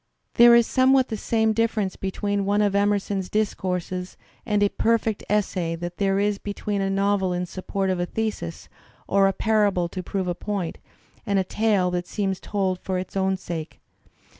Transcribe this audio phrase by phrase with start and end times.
[0.33, 5.23] There is somewhat the same dif ference between one of Emerson's discourses and a perfect
[5.29, 8.67] essay that there is between a novel in support of a thesis
[9.07, 10.79] or a parable to prove a point,
[11.23, 13.79] and a tale that seems told for its own sake.